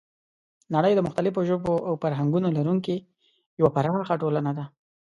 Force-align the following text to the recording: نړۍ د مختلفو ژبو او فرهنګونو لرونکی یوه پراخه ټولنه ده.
نړۍ 0.75 0.93
د 0.95 0.99
مختلفو 1.07 1.39
ژبو 1.49 1.73
او 1.87 1.93
فرهنګونو 2.03 2.47
لرونکی 2.57 2.95
یوه 3.59 3.73
پراخه 3.75 4.15
ټولنه 4.21 4.51
ده. 4.57 4.65